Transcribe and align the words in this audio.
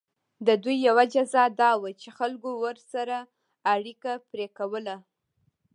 د 0.47 0.49
دوی 0.63 0.77
یوه 0.87 1.03
جزا 1.13 1.43
دا 1.61 1.71
وه 1.81 1.91
چې 2.01 2.09
خلکو 2.17 2.49
ورسره 2.65 3.17
اړیکه 3.73 4.11
پرې 4.29 4.47
کوله. 4.57 4.95